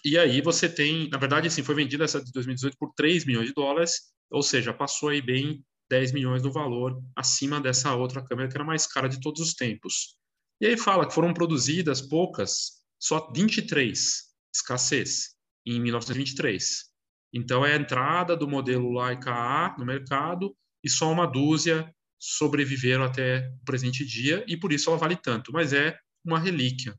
e 0.05 0.19
aí 0.19 0.41
você 0.41 0.69
tem, 0.69 1.09
na 1.09 1.19
verdade, 1.19 1.49
assim, 1.49 1.63
foi 1.63 1.75
vendida 1.75 2.05
essa 2.05 2.23
de 2.23 2.33
2018 2.33 2.77
por 2.79 2.93
3 2.95 3.25
milhões 3.25 3.49
de 3.49 3.55
dólares, 3.55 4.13
ou 4.31 4.43
seja, 4.43 4.73
passou 4.73 5.09
aí 5.09 5.21
bem 5.21 5.65
10 5.91 6.13
milhões 6.13 6.43
do 6.43 6.53
valor 6.53 7.03
acima 7.17 7.61
dessa 7.61 7.95
outra 7.95 8.25
câmera 8.25 8.49
que 8.49 8.57
era 8.57 8.65
mais 8.65 8.87
cara 8.87 9.09
de 9.09 9.21
todos 9.21 9.41
os 9.41 9.55
tempos. 9.55 10.17
E 10.61 10.67
aí 10.67 10.77
fala 10.77 11.07
que 11.07 11.15
foram 11.15 11.35
produzidas 11.35 12.01
poucas, 12.01 12.83
só 12.99 13.31
23, 13.35 14.23
escassez, 14.55 15.35
em 15.67 15.81
1923. 15.81 16.91
Então 17.33 17.65
é 17.65 17.73
a 17.73 17.77
entrada 17.77 18.37
do 18.37 18.49
modelo 18.49 19.01
Leica 19.01 19.33
A 19.33 19.77
no 19.79 19.85
mercado 19.85 20.55
e 20.85 20.89
só 20.89 21.11
uma 21.11 21.27
dúzia 21.27 21.93
sobreviveram 22.19 23.05
até 23.05 23.49
o 23.61 23.65
presente 23.65 24.05
dia 24.05 24.45
e 24.47 24.57
por 24.57 24.73
isso 24.73 24.91
ela 24.91 24.99
vale 24.99 25.17
tanto, 25.17 25.53
mas 25.53 25.73
é 25.73 25.97
uma 26.25 26.39
relíquia. 26.39 26.95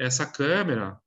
Essa 0.00 0.24
câmera, 0.24 0.98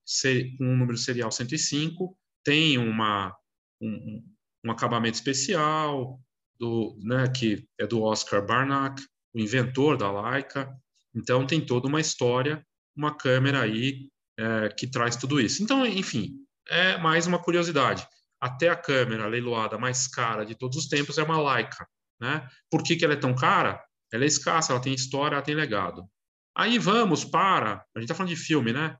com 0.57 0.65
o 0.65 0.75
número 0.75 0.97
serial 0.99 1.31
105, 1.31 2.15
tem 2.43 2.77
uma, 2.77 3.35
um, 3.81 4.23
um 4.63 4.71
acabamento 4.71 5.15
especial, 5.15 6.19
do, 6.59 6.95
né, 7.01 7.27
que 7.27 7.67
é 7.79 7.87
do 7.87 8.03
Oscar 8.03 8.45
Barnack, 8.45 9.03
o 9.33 9.39
inventor 9.39 9.97
da 9.97 10.11
Leica. 10.11 10.71
Então 11.15 11.47
tem 11.47 11.65
toda 11.65 11.87
uma 11.87 11.99
história, 11.99 12.63
uma 12.95 13.17
câmera 13.17 13.61
aí 13.61 14.11
é, 14.37 14.69
que 14.69 14.85
traz 14.85 15.15
tudo 15.15 15.41
isso. 15.41 15.63
Então, 15.63 15.83
enfim, 15.87 16.35
é 16.69 16.95
mais 16.99 17.25
uma 17.25 17.39
curiosidade. 17.39 18.07
Até 18.39 18.69
a 18.69 18.75
câmera 18.75 19.25
leiloada 19.25 19.75
mais 19.75 20.07
cara 20.07 20.45
de 20.45 20.53
todos 20.53 20.77
os 20.77 20.87
tempos 20.87 21.17
é 21.17 21.23
uma 21.23 21.53
Leica. 21.53 21.87
Né? 22.21 22.47
Por 22.69 22.83
que, 22.83 22.95
que 22.95 23.03
ela 23.03 23.15
é 23.15 23.19
tão 23.19 23.33
cara? 23.33 23.83
Ela 24.11 24.23
é 24.23 24.27
escassa, 24.27 24.71
ela 24.71 24.81
tem 24.81 24.93
história, 24.93 25.35
ela 25.35 25.43
tem 25.43 25.55
legado. 25.55 26.07
Aí 26.55 26.77
vamos 26.77 27.25
para. 27.25 27.85
A 27.95 27.99
gente 27.99 28.03
está 28.03 28.15
falando 28.15 28.29
de 28.29 28.35
filme, 28.35 28.71
né? 28.71 28.97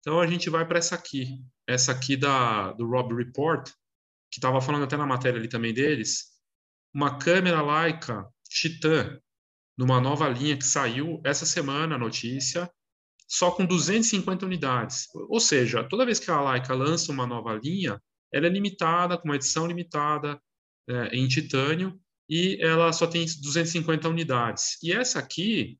Então 0.00 0.18
a 0.18 0.26
gente 0.26 0.48
vai 0.48 0.66
para 0.66 0.78
essa 0.78 0.94
aqui. 0.94 1.42
Essa 1.66 1.92
aqui 1.92 2.16
da, 2.16 2.72
do 2.72 2.88
Rob 2.88 3.14
Report, 3.14 3.70
que 4.30 4.38
estava 4.38 4.60
falando 4.60 4.84
até 4.84 4.96
na 4.96 5.06
matéria 5.06 5.38
ali 5.38 5.48
também 5.48 5.74
deles. 5.74 6.30
Uma 6.92 7.18
câmera 7.18 7.62
Leica 7.62 8.26
Titan, 8.48 9.20
numa 9.78 10.00
nova 10.00 10.28
linha 10.28 10.56
que 10.56 10.64
saiu 10.64 11.20
essa 11.24 11.46
semana, 11.46 11.94
a 11.94 11.98
notícia, 11.98 12.70
só 13.28 13.50
com 13.50 13.64
250 13.64 14.44
unidades. 14.44 15.06
Ou 15.14 15.38
seja, 15.38 15.84
toda 15.84 16.04
vez 16.04 16.18
que 16.18 16.30
a 16.30 16.50
Leica 16.50 16.74
lança 16.74 17.12
uma 17.12 17.26
nova 17.26 17.54
linha, 17.54 18.00
ela 18.32 18.46
é 18.46 18.50
limitada, 18.50 19.16
com 19.16 19.28
uma 19.28 19.36
edição 19.36 19.66
limitada 19.66 20.40
é, 20.88 21.16
em 21.16 21.28
titânio, 21.28 22.00
e 22.28 22.58
ela 22.60 22.92
só 22.92 23.06
tem 23.06 23.24
250 23.24 24.08
unidades. 24.08 24.78
E 24.82 24.92
essa 24.92 25.18
aqui, 25.18 25.78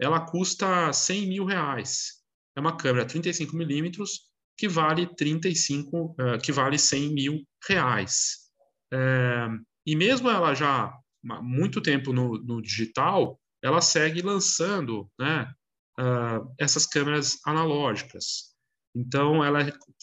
ela 0.00 0.20
custa 0.20 0.92
100 0.92 1.26
mil 1.26 1.44
reais. 1.44 2.20
É 2.56 2.60
uma 2.60 2.76
câmera 2.76 3.06
35 3.06 3.54
milímetros 3.54 4.30
que 4.56 4.68
vale 4.68 5.06
35, 5.14 5.96
uh, 5.96 6.38
que 6.42 6.52
vale 6.52 6.78
100 6.78 7.14
mil 7.14 7.42
reais. 7.68 8.50
É, 8.92 9.46
e 9.86 9.94
mesmo 9.94 10.28
ela 10.28 10.54
já 10.54 10.92
há 11.30 11.42
muito 11.42 11.80
tempo 11.80 12.12
no, 12.12 12.38
no 12.38 12.60
digital, 12.60 13.40
ela 13.62 13.80
segue 13.80 14.20
lançando, 14.22 15.08
né, 15.18 15.50
uh, 15.98 16.52
essas 16.58 16.86
câmeras 16.86 17.38
analógicas. 17.46 18.50
Então, 18.94 19.44
ela 19.44 19.60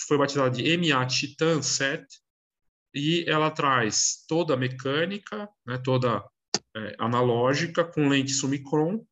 foi 0.08 0.18
batizada 0.18 0.52
de 0.52 0.78
MA 0.78 1.06
Titan 1.06 1.62
7 1.62 2.06
e 2.94 3.26
ela 3.28 3.52
traz 3.52 4.26
toda 4.28 4.54
a 4.54 4.58
mecânica, 4.58 5.50
né, 5.66 5.78
toda 5.78 6.24
é, 6.76 6.96
analógica, 6.98 7.84
com 7.84 8.08
lente 8.08 8.32
Summicron 8.32 9.06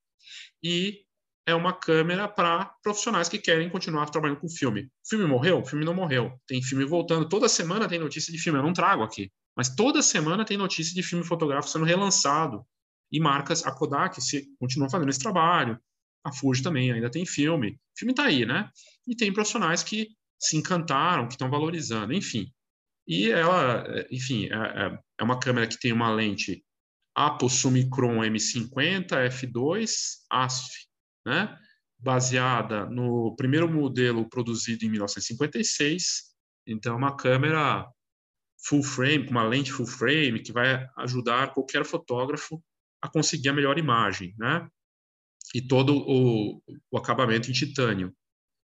e 0.64 1.06
é 1.48 1.54
uma 1.54 1.74
câmera 1.74 2.28
para 2.28 2.66
profissionais 2.82 3.30
que 3.30 3.38
querem 3.38 3.70
continuar 3.70 4.10
trabalhando 4.10 4.40
com 4.40 4.50
filme. 4.50 4.90
O 5.06 5.10
filme 5.10 5.26
morreu? 5.26 5.60
O 5.60 5.66
filme 5.66 5.86
não 5.86 5.94
morreu. 5.94 6.34
Tem 6.48 6.62
filme 6.62 6.84
voltando. 6.86 7.30
Toda 7.30 7.48
semana 7.48 7.88
tem 7.88 8.00
notícia 8.00 8.34
de 8.34 8.40
filme. 8.40 8.58
Eu 8.58 8.64
não 8.64 8.74
trago 8.74 9.04
aqui. 9.04 9.32
Mas 9.56 9.74
toda 9.74 10.02
semana 10.02 10.44
tem 10.44 10.58
notícia 10.58 10.94
de 10.94 11.04
filme 11.04 11.24
fotográfico 11.24 11.72
sendo 11.72 11.86
relançado. 11.86 12.66
E 13.12 13.20
marcas, 13.20 13.66
a 13.66 13.72
Kodak 13.72 14.20
se, 14.22 14.48
continua 14.60 14.90
fazendo 14.90 15.10
esse 15.10 15.20
trabalho. 15.20 15.80
A 16.26 16.34
Fuji 16.34 16.64
também 16.64 16.92
ainda 16.92 17.12
tem 17.12 17.26
filme. 17.26 17.74
O 17.74 18.00
filme 18.00 18.12
está 18.12 18.26
aí, 18.26 18.46
né? 18.46 18.70
E 19.08 19.16
tem 19.16 19.32
profissionais 19.32 19.84
que 19.84 20.10
se 20.40 20.58
encantaram, 20.58 21.28
que 21.28 21.36
estão 21.36 21.50
valorizando. 21.50 22.12
Enfim. 22.12 22.52
E 23.08 23.30
ela, 23.30 23.86
enfim, 24.10 24.48
é, 24.48 24.56
é, 24.56 25.00
é 25.20 25.24
uma 25.24 25.40
câmera 25.40 25.68
que 25.68 25.80
tem 25.80 25.94
uma 25.94 26.10
lente 26.10 26.66
Apple 27.16 27.50
Summicron 27.50 28.20
M50 28.20 29.08
f2 29.30 29.92
ASF 30.30 30.86
né? 31.26 31.58
baseada 31.98 32.86
no 32.86 33.36
primeiro 33.36 33.68
modelo 33.68 34.30
produzido 34.30 34.86
em 34.86 34.90
1956. 34.90 36.36
Então, 36.68 36.94
é 36.94 36.98
uma 36.98 37.16
câmera 37.16 37.88
full 38.68 38.84
frame, 38.84 39.26
com 39.26 39.32
uma 39.32 39.48
lente 39.48 39.72
full 39.72 39.88
frame, 39.88 40.42
que 40.42 40.52
vai 40.52 40.88
ajudar 40.98 41.54
qualquer 41.54 41.86
fotógrafo 41.86 42.62
a 43.02 43.10
conseguir 43.10 43.50
a 43.50 43.54
melhor 43.54 43.78
imagem, 43.78 44.34
né? 44.38 44.68
E 45.54 45.62
todo 45.62 45.96
o, 45.96 46.62
o 46.92 46.98
acabamento 46.98 47.50
em 47.50 47.54
titânio. 47.54 48.14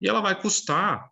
E 0.01 0.07
ela 0.07 0.21
vai 0.21 0.39
custar, 0.39 1.09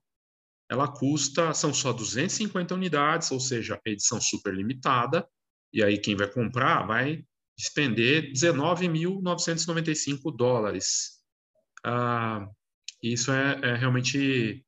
ela 0.70 0.88
custa, 0.88 1.54
são 1.54 1.74
só 1.74 1.94
250 1.94 2.75
unidades, 2.75 3.32
ou 3.32 3.40
seja, 3.40 3.80
edição 3.86 4.20
super 4.20 4.54
limitada, 4.54 5.28
e 5.74 5.84
aí 5.84 5.98
quem 5.98 6.15
vai 6.15 6.32
comprar 6.32 6.86
vai 6.86 7.25
despender 7.58 8.32
19.995 8.32 10.36
dólares. 10.36 11.20
Ah, 11.84 12.48
isso 13.01 13.32
é, 13.32 13.60
é, 13.62 13.75
realmente 13.75 14.63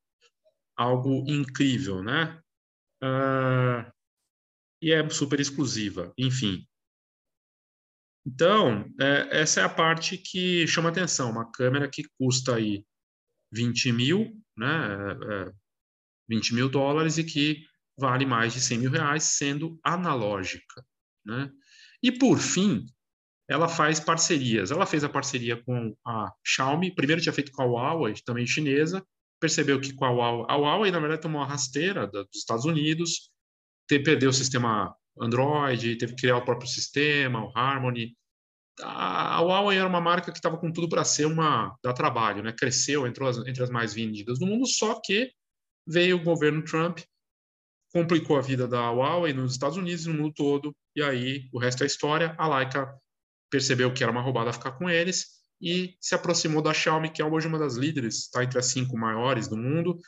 algo 0.76 1.24
incrível, 1.28 2.02
né? 2.02 2.40
Ah, 3.02 3.90
e 4.82 4.92
é 4.92 5.08
super 5.08 5.40
exclusiva, 5.40 6.12
enfim. 6.18 6.66
Então, 8.26 8.92
é, 9.00 9.40
essa 9.40 9.60
é 9.60 9.64
a 9.64 9.68
parte 9.68 10.18
que 10.18 10.66
chama 10.66 10.88
atenção, 10.88 11.30
uma 11.30 11.50
câmera 11.50 11.88
que 11.88 12.02
custa 12.18 12.56
aí 12.56 12.84
20 13.52 13.92
mil, 13.92 14.42
né, 14.56 14.66
é, 14.66 15.52
20 16.28 16.54
mil 16.54 16.68
dólares 16.68 17.18
e 17.18 17.24
que 17.24 17.64
vale 17.96 18.26
mais 18.26 18.52
de 18.52 18.60
100 18.60 18.78
mil 18.78 18.90
reais, 18.90 19.22
sendo 19.22 19.78
analógica, 19.82 20.84
né? 21.26 21.50
E 22.02 22.12
por 22.12 22.38
fim, 22.38 22.86
ela 23.48 23.68
faz 23.68 24.00
parcerias. 24.00 24.70
Ela 24.70 24.86
fez 24.86 25.04
a 25.04 25.08
parceria 25.08 25.62
com 25.62 25.96
a 26.06 26.32
Xiaomi, 26.44 26.94
primeiro 26.94 27.22
tinha 27.22 27.32
feito 27.32 27.52
com 27.52 27.62
a 27.62 27.66
Huawei, 27.66 28.14
também 28.24 28.46
chinesa, 28.46 29.04
percebeu 29.40 29.80
que 29.80 29.92
com 29.92 30.04
a 30.04 30.10
Huawei, 30.10 30.46
a 30.48 30.56
Huawei 30.56 30.90
na 30.90 30.98
verdade 30.98 31.22
tomou 31.22 31.40
uma 31.40 31.48
rasteira 31.48 32.06
dos 32.06 32.28
Estados 32.34 32.64
Unidos, 32.64 33.30
perdeu 33.88 34.30
o 34.30 34.32
sistema 34.32 34.94
Android, 35.20 35.96
teve 35.96 36.14
que 36.14 36.22
criar 36.22 36.38
o 36.38 36.44
próprio 36.44 36.68
sistema, 36.68 37.44
o 37.44 37.52
Harmony. 37.56 38.16
A 38.82 39.40
Huawei 39.40 39.78
era 39.78 39.88
uma 39.88 40.00
marca 40.00 40.30
que 40.30 40.38
estava 40.38 40.58
com 40.58 40.70
tudo 40.70 40.88
para 40.88 41.04
ser 41.04 41.26
uma 41.26 41.74
da 41.82 41.94
trabalho, 41.94 42.42
né? 42.42 42.52
Cresceu, 42.52 43.06
entrou 43.06 43.28
as, 43.28 43.38
entre 43.38 43.62
as 43.62 43.70
mais 43.70 43.94
vendidas 43.94 44.38
do 44.38 44.46
mundo, 44.46 44.66
só 44.66 45.00
que 45.02 45.32
veio 45.86 46.16
o 46.16 46.22
governo 46.22 46.62
Trump, 46.62 46.98
complicou 47.96 48.36
a 48.36 48.42
vida 48.42 48.68
da 48.68 48.90
Huawei 48.90 49.32
nos 49.32 49.52
Estados 49.52 49.78
Unidos 49.78 50.04
e 50.04 50.10
no 50.10 50.22
mundo 50.22 50.34
todo, 50.34 50.76
e 50.94 51.02
aí 51.02 51.48
o 51.50 51.58
resto 51.58 51.82
é 51.82 51.86
história. 51.86 52.34
A 52.36 52.46
Leica 52.46 52.94
percebeu 53.50 53.90
que 53.90 54.02
era 54.02 54.12
uma 54.12 54.20
roubada 54.20 54.52
ficar 54.52 54.72
com 54.72 54.90
eles 54.90 55.36
e 55.62 55.96
se 55.98 56.14
aproximou 56.14 56.60
da 56.60 56.74
Xiaomi, 56.74 57.08
que 57.08 57.22
é 57.22 57.24
hoje 57.24 57.48
uma 57.48 57.58
das 57.58 57.76
líderes, 57.76 58.24
está 58.24 58.44
entre 58.44 58.58
as 58.58 58.66
cinco 58.66 58.98
maiores 58.98 59.48
do 59.48 59.56
mundo. 59.56 59.98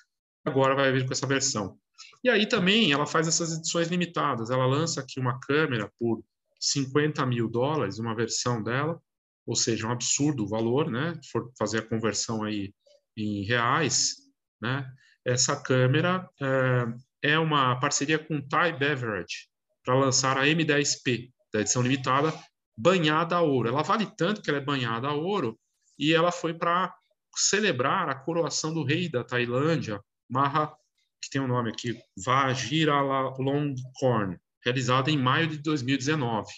Agora 0.45 0.75
vai 0.75 0.93
vir 0.93 1.07
com 1.07 1.13
essa 1.15 1.27
versão. 1.27 1.79
E 2.23 2.29
aí 2.29 2.47
também 2.47 2.93
ela 2.93 3.07
faz 3.07 3.27
essas 3.27 3.57
edições 3.57 3.89
limitadas. 3.89 4.51
Ela 4.51 4.67
lança 4.67 5.01
aqui 5.01 5.19
uma 5.19 5.41
câmera 5.41 5.91
por 5.99 6.23
50 6.61 7.25
mil 7.25 7.49
dólares, 7.49 7.99
uma 7.99 8.15
versão 8.15 8.63
dela, 8.63 9.01
ou 9.47 9.57
seja, 9.57 9.87
um 9.87 9.93
absurdo 9.93 10.45
o 10.45 10.49
valor, 10.49 10.91
né? 10.91 11.19
Se 11.23 11.31
for 11.31 11.51
fazer 11.59 11.79
a 11.79 11.89
conversão 11.89 12.45
aí 12.45 12.71
em 13.17 13.47
reais, 13.47 14.17
né? 14.61 14.87
Essa 15.25 15.57
câmera 15.57 16.29
é, 16.39 16.87
é 17.23 17.39
uma 17.39 17.79
parceria 17.79 18.19
com 18.19 18.41
Thai 18.41 18.77
Beverage 18.77 19.49
para 19.85 19.95
lançar 19.95 20.37
a 20.37 20.45
M10P 20.45 21.31
da 21.53 21.61
edição 21.61 21.83
limitada, 21.83 22.33
banhada 22.77 23.37
a 23.37 23.43
ouro. 23.43 23.69
Ela 23.69 23.83
vale 23.83 24.07
tanto 24.17 24.43
que 24.43 24.51
ela 24.51 24.59
é 24.59 24.65
banhada 24.65 25.09
a 25.09 25.15
ouro 25.15 25.59
e 25.99 26.15
ela 26.15 26.31
foi 26.31 26.55
para 26.55 26.95
celebrar 27.37 28.09
a 28.09 28.15
coroação 28.15 28.73
do 28.73 28.85
rei 28.85 29.09
da 29.09 29.25
Tailândia, 29.25 30.01
Maha, 30.29 30.73
que 31.21 31.31
tem 31.31 31.41
um 31.41 31.49
nome 31.49 31.71
aqui, 31.71 31.99
Vajiralongkorn, 32.25 34.39
realizada 34.65 35.11
em 35.11 35.19
maio 35.19 35.49
de 35.49 35.59
2019. 35.59 36.49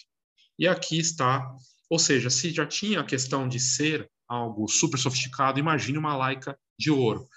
E 0.59 0.67
aqui 0.67 0.99
está, 0.99 1.51
ou 1.89 1.97
seja, 1.97 2.29
se 2.29 2.51
já 2.51 2.65
tinha 2.65 2.99
a 2.99 3.05
questão 3.05 3.47
de 3.47 3.59
ser 3.59 4.09
algo 4.27 4.67
super 4.67 4.97
sofisticado, 4.97 5.59
imagine 5.59 5.97
uma 5.97 6.15
laica 6.15 6.57
de 6.77 6.91
ouro. 6.91 7.27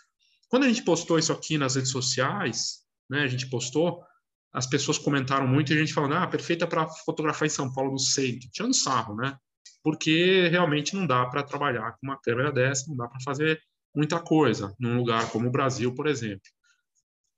Quando 0.49 0.65
a 0.65 0.69
gente 0.69 0.83
postou 0.83 1.19
isso 1.19 1.33
aqui 1.33 1.57
nas 1.57 1.75
redes 1.75 1.91
sociais, 1.91 2.84
né, 3.15 3.23
a 3.23 3.29
gente 3.29 3.49
postou, 3.49 4.03
as 4.53 4.67
pessoas 4.67 4.99
comentaram 4.99 5.47
muito 5.47 5.73
e 5.73 5.77
a 5.77 5.81
gente 5.81 5.93
falando, 5.93 6.15
ah, 6.15 6.27
perfeita 6.27 6.67
para 6.67 6.89
fotografar 6.89 7.47
em 7.47 7.51
São 7.51 7.73
Paulo 7.73 7.93
no 7.93 7.99
centro, 7.99 8.49
tirando 8.53 8.75
sarro, 8.75 9.17
né? 9.17 9.37
Porque 9.83 10.49
realmente 10.49 10.95
não 10.95 11.07
dá 11.07 11.27
para 11.27 11.43
trabalhar 11.43 11.93
com 11.93 12.07
uma 12.07 12.21
câmera 12.21 12.53
dessa, 12.53 12.89
não 12.89 12.97
dá 12.97 13.09
para 13.09 13.21
fazer 13.21 13.61
muita 13.95 14.21
coisa 14.21 14.75
num 14.79 14.97
lugar 14.97 15.31
como 15.31 15.49
o 15.49 15.51
Brasil, 15.51 15.95
por 15.95 16.07
exemplo. 16.07 16.49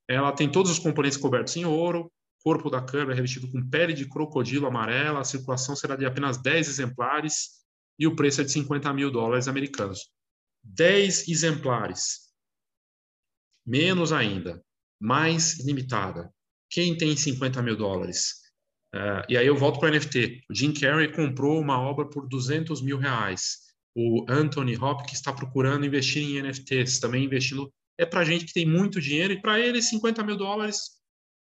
Ela 0.07 0.31
tem 0.31 0.49
todos 0.49 0.71
os 0.71 0.79
componentes 0.79 1.17
cobertos 1.17 1.55
em 1.55 1.65
ouro, 1.65 2.11
corpo 2.43 2.69
da 2.69 2.81
câmera 2.81 3.13
é 3.13 3.15
revestido 3.15 3.51
com 3.51 3.67
pele 3.69 3.93
de 3.93 4.07
crocodilo 4.07 4.67
amarela, 4.67 5.19
a 5.19 5.25
circulação 5.25 5.75
será 5.75 5.95
de 5.95 6.05
apenas 6.05 6.37
10 6.37 6.69
exemplares 6.69 7.65
e 7.99 8.07
o 8.07 8.15
preço 8.15 8.41
é 8.41 8.43
de 8.43 8.51
50 8.51 8.93
mil 8.93 9.11
dólares 9.11 9.47
americanos. 9.47 10.09
10 10.63 11.27
exemplares. 11.27 12.31
Menos 13.65 14.13
ainda. 14.13 14.63
Mais 14.99 15.59
limitada. 15.65 16.31
Quem 16.69 16.97
tem 16.97 17.15
50 17.15 17.61
mil 17.61 17.75
dólares? 17.75 18.47
Uh, 18.93 19.23
e 19.29 19.37
aí 19.37 19.45
eu 19.45 19.55
volto 19.55 19.79
para 19.79 19.91
NFT. 19.91 20.43
O 20.49 20.55
Jim 20.55 20.73
Carrey 20.73 21.11
comprou 21.11 21.59
uma 21.59 21.79
obra 21.79 22.09
por 22.09 22.27
200 22.27 22.81
mil 22.81 22.97
reais. 22.97 23.67
O 23.95 24.25
Anthony 24.29 24.77
Hopkins 24.77 25.17
está 25.17 25.33
procurando 25.33 25.85
investir 25.85 26.23
em 26.23 26.41
NFTs, 26.41 26.99
também 26.99 27.25
investindo. 27.25 27.71
É 27.97 28.05
para 28.05 28.23
gente 28.23 28.45
que 28.45 28.53
tem 28.53 28.65
muito 28.65 29.01
dinheiro 29.01 29.33
e 29.33 29.41
para 29.41 29.59
ele 29.59 29.81
50 29.81 30.23
mil 30.23 30.37
dólares 30.37 30.97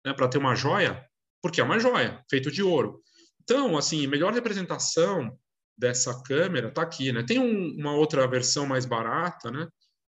né, 0.06 0.12
para 0.12 0.28
ter 0.28 0.38
uma 0.38 0.54
joia, 0.54 1.04
porque 1.42 1.60
é 1.60 1.64
uma 1.64 1.78
joia, 1.78 2.24
feito 2.30 2.50
de 2.50 2.62
ouro. 2.62 3.02
Então, 3.42 3.76
assim, 3.76 4.06
melhor 4.06 4.32
representação 4.32 5.36
dessa 5.76 6.22
câmera 6.22 6.68
está 6.68 6.82
aqui, 6.82 7.12
né? 7.12 7.22
Tem 7.22 7.38
um, 7.38 7.76
uma 7.78 7.94
outra 7.94 8.26
versão 8.26 8.66
mais 8.66 8.84
barata, 8.84 9.50
né? 9.50 9.68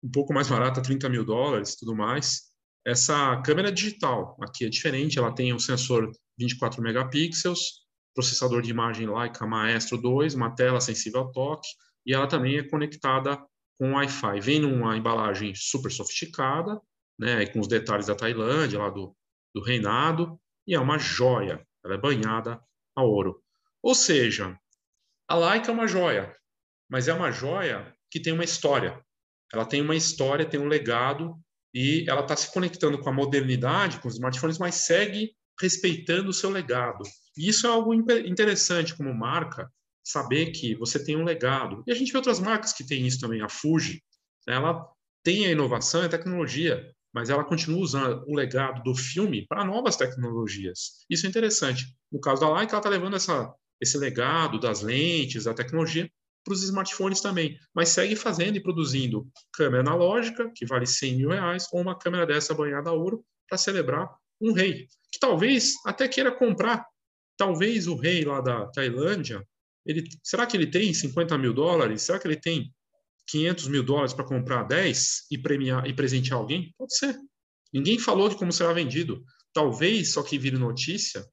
Um 0.02 0.10
pouco 0.10 0.32
mais 0.32 0.48
barata, 0.48 0.82
30 0.82 1.08
mil 1.08 1.24
dólares, 1.24 1.76
tudo 1.76 1.94
mais. 1.94 2.49
Essa 2.86 3.40
câmera 3.42 3.70
digital 3.70 4.36
aqui 4.40 4.64
é 4.64 4.68
diferente, 4.68 5.18
ela 5.18 5.34
tem 5.34 5.52
um 5.52 5.58
sensor 5.58 6.10
24 6.38 6.82
megapixels, 6.82 7.80
processador 8.14 8.62
de 8.62 8.70
imagem 8.70 9.08
Leica 9.08 9.46
Maestro 9.46 9.98
2, 9.98 10.34
uma 10.34 10.54
tela 10.54 10.80
sensível 10.80 11.20
ao 11.20 11.32
toque, 11.32 11.68
e 12.06 12.14
ela 12.14 12.26
também 12.26 12.56
é 12.56 12.62
conectada 12.62 13.38
com 13.78 13.92
Wi-Fi. 13.92 14.40
Vem 14.40 14.60
numa 14.60 14.96
embalagem 14.96 15.54
super 15.54 15.90
sofisticada, 15.90 16.80
né, 17.18 17.46
com 17.46 17.60
os 17.60 17.68
detalhes 17.68 18.06
da 18.06 18.14
Tailândia, 18.14 18.78
lá 18.78 18.88
do, 18.88 19.14
do 19.54 19.62
reinado, 19.62 20.40
e 20.66 20.74
é 20.74 20.80
uma 20.80 20.98
joia, 20.98 21.66
ela 21.84 21.94
é 21.94 21.98
banhada 21.98 22.60
a 22.96 23.02
ouro. 23.02 23.42
Ou 23.82 23.94
seja, 23.94 24.58
a 25.28 25.36
Leica 25.36 25.70
é 25.70 25.74
uma 25.74 25.86
joia, 25.86 26.34
mas 26.88 27.08
é 27.08 27.14
uma 27.14 27.30
joia 27.30 27.94
que 28.10 28.20
tem 28.20 28.32
uma 28.32 28.44
história. 28.44 29.00
Ela 29.52 29.64
tem 29.64 29.80
uma 29.80 29.94
história, 29.94 30.48
tem 30.48 30.60
um 30.60 30.68
legado, 30.68 31.38
e 31.74 32.04
ela 32.08 32.22
está 32.22 32.36
se 32.36 32.52
conectando 32.52 32.98
com 32.98 33.08
a 33.08 33.12
modernidade, 33.12 34.00
com 34.00 34.08
os 34.08 34.14
smartphones, 34.14 34.58
mas 34.58 34.74
segue 34.76 35.32
respeitando 35.60 36.30
o 36.30 36.32
seu 36.32 36.50
legado. 36.50 37.02
E 37.36 37.48
isso 37.48 37.66
é 37.66 37.70
algo 37.70 37.94
interessante 37.94 38.96
como 38.96 39.14
marca, 39.14 39.70
saber 40.02 40.50
que 40.50 40.74
você 40.74 41.02
tem 41.02 41.16
um 41.16 41.24
legado. 41.24 41.82
E 41.86 41.92
a 41.92 41.94
gente 41.94 42.10
vê 42.10 42.18
outras 42.18 42.40
marcas 42.40 42.72
que 42.72 42.86
têm 42.86 43.06
isso 43.06 43.20
também. 43.20 43.42
A 43.42 43.48
Fuji, 43.48 44.02
ela 44.48 44.84
tem 45.22 45.46
a 45.46 45.50
inovação 45.50 46.02
e 46.02 46.06
a 46.06 46.08
tecnologia, 46.08 46.90
mas 47.12 47.28
ela 47.28 47.44
continua 47.44 47.80
usando 47.80 48.24
o 48.26 48.34
legado 48.34 48.82
do 48.82 48.94
filme 48.94 49.46
para 49.46 49.64
novas 49.64 49.96
tecnologias. 49.96 51.04
Isso 51.08 51.26
é 51.26 51.28
interessante. 51.28 51.84
No 52.10 52.20
caso 52.20 52.40
da 52.40 52.52
Leica, 52.52 52.72
ela 52.72 52.80
está 52.80 52.88
levando 52.88 53.16
essa, 53.16 53.52
esse 53.80 53.98
legado 53.98 54.58
das 54.58 54.80
lentes, 54.80 55.44
da 55.44 55.54
tecnologia, 55.54 56.10
para 56.44 56.54
os 56.54 56.62
smartphones 56.62 57.20
também, 57.20 57.58
mas 57.74 57.90
segue 57.90 58.16
fazendo 58.16 58.56
e 58.56 58.62
produzindo 58.62 59.28
câmera 59.52 59.82
analógica, 59.82 60.50
que 60.54 60.66
vale 60.66 60.86
100 60.86 61.16
mil 61.16 61.30
reais, 61.30 61.66
ou 61.72 61.80
uma 61.80 61.98
câmera 61.98 62.26
dessa 62.26 62.54
banhada 62.54 62.90
a 62.90 62.92
ouro 62.92 63.24
para 63.48 63.58
celebrar 63.58 64.08
um 64.40 64.52
rei, 64.52 64.86
que 65.12 65.18
talvez 65.20 65.74
até 65.84 66.08
queira 66.08 66.32
comprar. 66.32 66.86
Talvez 67.36 67.86
o 67.86 67.94
rei 67.94 68.24
lá 68.24 68.40
da 68.40 68.66
Tailândia, 68.66 69.46
ele, 69.84 70.08
será 70.22 70.46
que 70.46 70.56
ele 70.56 70.66
tem 70.66 70.92
50 70.92 71.36
mil 71.38 71.52
dólares? 71.52 72.02
Será 72.02 72.18
que 72.18 72.26
ele 72.26 72.36
tem 72.36 72.72
500 73.26 73.68
mil 73.68 73.82
dólares 73.82 74.12
para 74.12 74.24
comprar 74.24 74.64
10 74.64 75.26
e 75.30 75.38
premiar 75.38 75.86
e 75.86 75.94
presentear 75.94 76.38
alguém? 76.38 76.74
Pode 76.76 76.96
ser. 76.96 77.18
Ninguém 77.72 77.98
falou 77.98 78.28
de 78.28 78.36
como 78.36 78.52
será 78.52 78.72
vendido. 78.72 79.22
Talvez 79.52 80.12
só 80.12 80.22
que 80.22 80.38
vire 80.38 80.56
notícia, 80.56 81.24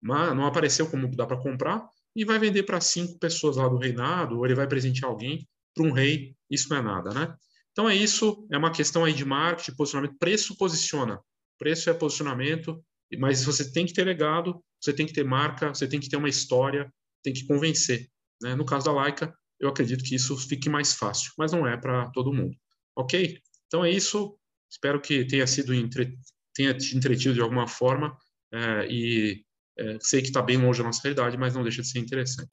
mas 0.00 0.34
não 0.34 0.46
apareceu 0.46 0.90
como 0.90 1.08
dá 1.14 1.26
para 1.26 1.40
comprar 1.40 1.86
e 2.14 2.24
vai 2.24 2.38
vender 2.38 2.64
para 2.64 2.80
cinco 2.80 3.18
pessoas 3.18 3.56
lá 3.56 3.68
do 3.68 3.78
reinado, 3.78 4.38
ou 4.38 4.44
ele 4.44 4.54
vai 4.54 4.66
presentear 4.66 5.10
alguém 5.10 5.48
para 5.74 5.84
um 5.84 5.92
rei, 5.92 6.34
isso 6.50 6.68
não 6.70 6.78
é 6.78 6.82
nada, 6.82 7.10
né? 7.14 7.34
Então 7.72 7.88
é 7.88 7.94
isso, 7.94 8.46
é 8.50 8.58
uma 8.58 8.72
questão 8.72 9.04
aí 9.04 9.12
de 9.12 9.24
marketing, 9.24 9.76
posicionamento, 9.76 10.18
preço 10.18 10.56
posiciona, 10.56 11.20
preço 11.58 11.88
é 11.88 11.94
posicionamento, 11.94 12.82
mas 13.18 13.44
você 13.44 13.70
tem 13.70 13.86
que 13.86 13.92
ter 13.92 14.04
legado, 14.04 14.62
você 14.80 14.92
tem 14.92 15.06
que 15.06 15.12
ter 15.12 15.24
marca, 15.24 15.68
você 15.68 15.86
tem 15.86 16.00
que 16.00 16.08
ter 16.08 16.16
uma 16.16 16.28
história, 16.28 16.92
tem 17.22 17.32
que 17.32 17.46
convencer. 17.46 18.08
Né? 18.42 18.54
No 18.54 18.64
caso 18.64 18.86
da 18.86 18.92
Laika, 18.92 19.32
eu 19.58 19.68
acredito 19.68 20.02
que 20.04 20.14
isso 20.14 20.36
fique 20.36 20.68
mais 20.68 20.94
fácil, 20.94 21.32
mas 21.36 21.52
não 21.52 21.66
é 21.66 21.76
para 21.76 22.10
todo 22.10 22.32
mundo. 22.32 22.56
Ok? 22.96 23.38
Então 23.66 23.84
é 23.84 23.90
isso. 23.90 24.36
Espero 24.70 25.00
que 25.00 25.24
tenha 25.24 25.46
sido 25.46 25.74
entre... 25.74 26.16
tenha 26.54 26.72
te 26.74 26.96
entretido 26.96 27.34
de 27.34 27.40
alguma 27.40 27.66
forma 27.66 28.16
é, 28.52 28.86
e 28.88 29.44
é, 29.80 29.96
sei 30.00 30.20
que 30.20 30.28
está 30.28 30.42
bem 30.42 30.58
longe 30.58 30.78
da 30.78 30.84
nossa 30.84 31.00
realidade, 31.02 31.36
mas 31.38 31.54
não 31.54 31.62
deixa 31.62 31.82
de 31.82 31.88
ser 31.88 31.98
interessante. 31.98 32.50